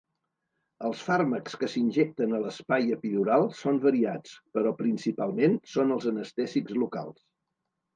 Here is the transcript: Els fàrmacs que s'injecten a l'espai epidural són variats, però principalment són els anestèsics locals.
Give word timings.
Els 0.87 1.03
fàrmacs 1.09 1.57
que 1.63 1.69
s'injecten 1.73 2.33
a 2.39 2.41
l'espai 2.45 2.89
epidural 2.97 3.47
són 3.61 3.79
variats, 3.87 4.37
però 4.59 4.75
principalment 4.85 5.63
són 5.79 5.99
els 6.01 6.13
anestèsics 6.17 6.79
locals. 6.87 7.27